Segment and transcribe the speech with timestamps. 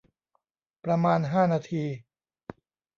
[0.83, 1.83] ประมาณ ห้า นาที